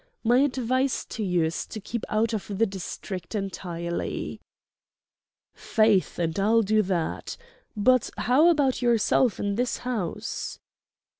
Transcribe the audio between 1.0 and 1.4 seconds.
to